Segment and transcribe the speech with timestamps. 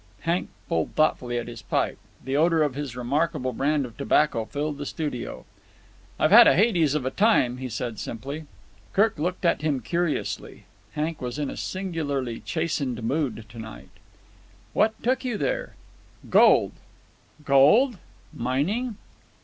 [0.21, 1.99] Hank pulled thoughtfully at his pipe.
[2.23, 5.45] The odour of his remarkable brand of tobacco filled the studio.
[6.17, 8.45] "I've had a Hades of a time," he said simply.
[8.93, 10.63] Kirk looked at him curiously.
[10.93, 13.91] Hank was in a singularly chastened mood to night.
[14.73, 15.75] "What took you there?"
[16.31, 16.71] "Gold."
[17.45, 17.99] "Gold?
[18.33, 18.95] Mining?"